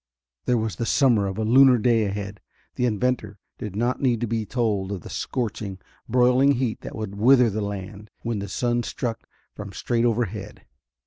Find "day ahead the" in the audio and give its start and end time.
1.77-2.87